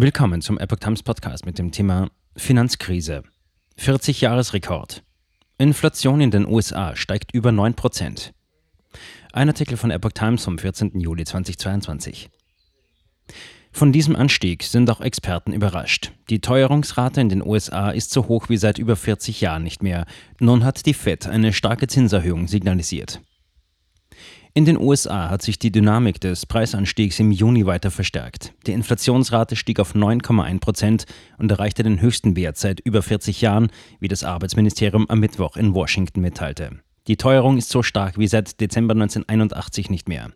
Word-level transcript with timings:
Willkommen 0.00 0.42
zum 0.42 0.60
Epoch 0.60 0.78
Times 0.78 1.02
Podcast 1.02 1.44
mit 1.44 1.58
dem 1.58 1.72
Thema 1.72 2.08
Finanzkrise. 2.36 3.24
40-Jahres-Rekord. 3.80 5.02
Inflation 5.58 6.20
in 6.20 6.30
den 6.30 6.46
USA 6.46 6.94
steigt 6.94 7.34
über 7.34 7.50
9%. 7.50 8.30
Ein 9.32 9.48
Artikel 9.48 9.76
von 9.76 9.90
Epoch 9.90 10.12
Times 10.12 10.44
vom 10.44 10.56
14. 10.56 11.00
Juli 11.00 11.24
2022. 11.24 12.30
Von 13.72 13.90
diesem 13.90 14.14
Anstieg 14.14 14.62
sind 14.62 14.88
auch 14.88 15.00
Experten 15.00 15.52
überrascht. 15.52 16.12
Die 16.30 16.40
Teuerungsrate 16.40 17.20
in 17.20 17.28
den 17.28 17.44
USA 17.44 17.90
ist 17.90 18.12
so 18.12 18.28
hoch 18.28 18.48
wie 18.48 18.56
seit 18.56 18.78
über 18.78 18.94
40 18.94 19.40
Jahren 19.40 19.64
nicht 19.64 19.82
mehr. 19.82 20.06
Nun 20.38 20.62
hat 20.62 20.86
die 20.86 20.94
Fed 20.94 21.26
eine 21.26 21.52
starke 21.52 21.88
Zinserhöhung 21.88 22.46
signalisiert. 22.46 23.20
In 24.54 24.64
den 24.64 24.78
USA 24.78 25.28
hat 25.28 25.42
sich 25.42 25.58
die 25.58 25.70
Dynamik 25.70 26.20
des 26.20 26.46
Preisanstiegs 26.46 27.20
im 27.20 27.30
Juni 27.30 27.66
weiter 27.66 27.90
verstärkt. 27.90 28.54
Die 28.66 28.72
Inflationsrate 28.72 29.56
stieg 29.56 29.78
auf 29.78 29.94
9,1 29.94 30.60
Prozent 30.60 31.04
und 31.36 31.50
erreichte 31.50 31.82
den 31.82 32.00
höchsten 32.00 32.34
Wert 32.34 32.56
seit 32.56 32.80
über 32.80 33.02
40 33.02 33.40
Jahren, 33.40 33.68
wie 34.00 34.08
das 34.08 34.24
Arbeitsministerium 34.24 35.08
am 35.08 35.20
Mittwoch 35.20 35.56
in 35.56 35.74
Washington 35.74 36.20
mitteilte. 36.22 36.80
Die 37.08 37.16
Teuerung 37.16 37.56
ist 37.56 37.70
so 37.70 37.82
stark 37.82 38.18
wie 38.18 38.26
seit 38.26 38.60
Dezember 38.60 38.92
1981 38.92 39.88
nicht 39.88 40.10
mehr. 40.10 40.30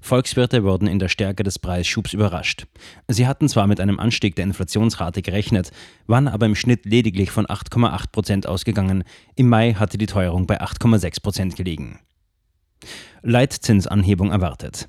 Volkswirte 0.00 0.62
wurden 0.62 0.86
in 0.86 1.00
der 1.00 1.08
Stärke 1.08 1.42
des 1.42 1.58
Preisschubs 1.58 2.12
überrascht. 2.12 2.66
Sie 3.08 3.26
hatten 3.26 3.48
zwar 3.48 3.66
mit 3.66 3.80
einem 3.80 3.98
Anstieg 3.98 4.36
der 4.36 4.44
Inflationsrate 4.44 5.20
gerechnet, 5.20 5.72
waren 6.06 6.28
aber 6.28 6.46
im 6.46 6.54
Schnitt 6.54 6.84
lediglich 6.84 7.32
von 7.32 7.46
8,8 7.46 8.12
Prozent 8.12 8.46
ausgegangen. 8.46 9.02
Im 9.34 9.48
Mai 9.48 9.74
hatte 9.74 9.98
die 9.98 10.06
Teuerung 10.06 10.46
bei 10.46 10.60
8,6 10.60 11.22
Prozent 11.22 11.56
gelegen. 11.56 11.98
Leitzinsanhebung 13.22 14.30
erwartet. 14.30 14.88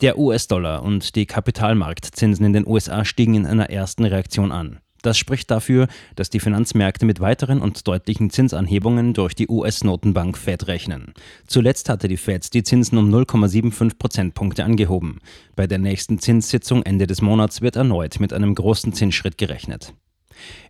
Der 0.00 0.18
US-Dollar 0.18 0.82
und 0.82 1.14
die 1.14 1.26
Kapitalmarktzinsen 1.26 2.44
in 2.44 2.52
den 2.52 2.66
USA 2.66 3.04
stiegen 3.04 3.34
in 3.34 3.46
einer 3.46 3.70
ersten 3.70 4.04
Reaktion 4.04 4.50
an. 4.50 4.80
Das 5.02 5.16
spricht 5.16 5.50
dafür, 5.50 5.86
dass 6.14 6.30
die 6.30 6.40
Finanzmärkte 6.40 7.06
mit 7.06 7.20
weiteren 7.20 7.60
und 7.62 7.86
deutlichen 7.86 8.30
Zinsanhebungen 8.30 9.14
durch 9.14 9.34
die 9.34 9.48
US-Notenbank 9.48 10.36
Fed 10.36 10.66
rechnen. 10.66 11.14
Zuletzt 11.46 11.88
hatte 11.88 12.08
die 12.08 12.16
Fed 12.16 12.52
die 12.52 12.62
Zinsen 12.62 12.98
um 12.98 13.08
0,75 13.08 13.98
Prozentpunkte 13.98 14.64
angehoben. 14.64 15.20
Bei 15.56 15.66
der 15.66 15.78
nächsten 15.78 16.18
Zinssitzung 16.18 16.82
Ende 16.82 17.06
des 17.06 17.22
Monats 17.22 17.62
wird 17.62 17.76
erneut 17.76 18.20
mit 18.20 18.32
einem 18.32 18.54
großen 18.54 18.92
Zinsschritt 18.92 19.38
gerechnet. 19.38 19.94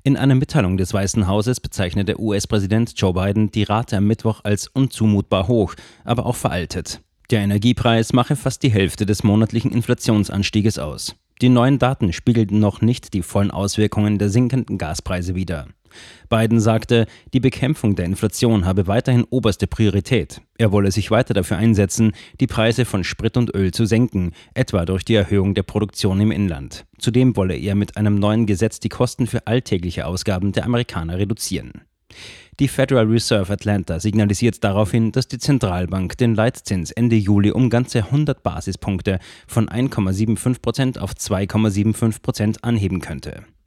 In 0.02 0.16
einer 0.16 0.34
Mitteilung 0.34 0.76
des 0.76 0.92
Weißen 0.92 1.26
Hauses 1.26 1.60
bezeichnete 1.60 2.20
US-Präsident 2.20 2.92
Joe 2.96 3.12
Biden 3.12 3.50
die 3.50 3.64
Rate 3.64 3.96
am 3.96 4.06
Mittwoch 4.06 4.40
als 4.44 4.68
unzumutbar 4.68 5.48
hoch, 5.48 5.74
aber 6.04 6.26
auch 6.26 6.36
veraltet. 6.36 7.00
Der 7.30 7.40
Energiepreis 7.40 8.12
mache 8.12 8.34
fast 8.34 8.62
die 8.62 8.70
Hälfte 8.70 9.06
des 9.06 9.22
monatlichen 9.22 9.72
Inflationsanstieges 9.72 10.78
aus. 10.78 11.14
Die 11.40 11.48
neuen 11.48 11.78
Daten 11.78 12.12
spiegelten 12.12 12.58
noch 12.58 12.80
nicht 12.82 13.14
die 13.14 13.22
vollen 13.22 13.50
Auswirkungen 13.50 14.18
der 14.18 14.28
sinkenden 14.28 14.78
Gaspreise 14.78 15.34
wider. 15.34 15.68
Biden 16.28 16.60
sagte, 16.60 17.06
die 17.32 17.40
Bekämpfung 17.40 17.96
der 17.96 18.06
Inflation 18.06 18.64
habe 18.64 18.86
weiterhin 18.86 19.24
oberste 19.30 19.66
Priorität. 19.66 20.40
Er 20.58 20.72
wolle 20.72 20.90
sich 20.90 21.10
weiter 21.10 21.34
dafür 21.34 21.56
einsetzen, 21.56 22.12
die 22.40 22.46
Preise 22.46 22.84
von 22.84 23.04
Sprit 23.04 23.36
und 23.36 23.54
Öl 23.54 23.72
zu 23.72 23.86
senken, 23.86 24.32
etwa 24.54 24.84
durch 24.84 25.04
die 25.04 25.14
Erhöhung 25.14 25.54
der 25.54 25.62
Produktion 25.62 26.20
im 26.20 26.30
Inland. 26.30 26.84
Zudem 26.98 27.36
wolle 27.36 27.56
er 27.56 27.74
mit 27.74 27.96
einem 27.96 28.16
neuen 28.16 28.46
Gesetz 28.46 28.80
die 28.80 28.88
Kosten 28.88 29.26
für 29.26 29.46
alltägliche 29.46 30.06
Ausgaben 30.06 30.52
der 30.52 30.64
Amerikaner 30.64 31.18
reduzieren. 31.18 31.82
Die 32.58 32.68
Federal 32.68 33.06
Reserve 33.06 33.50
Atlanta 33.50 34.00
signalisiert 34.00 34.62
daraufhin, 34.62 35.12
dass 35.12 35.28
die 35.28 35.38
Zentralbank 35.38 36.18
den 36.18 36.34
Leitzins 36.34 36.90
Ende 36.90 37.16
Juli 37.16 37.52
um 37.52 37.70
ganze 37.70 38.04
100 38.04 38.42
Basispunkte 38.42 39.18
von 39.46 39.68
1,75 39.68 40.60
Prozent 40.60 40.98
auf 40.98 41.12
2,75 41.12 42.20
Prozent 42.20 42.64
anheben 42.64 43.00
könnte. 43.00 43.44